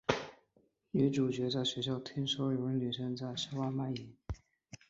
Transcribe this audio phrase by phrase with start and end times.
[0.89, 4.11] 女主角在学校听说有女生在校外卖淫。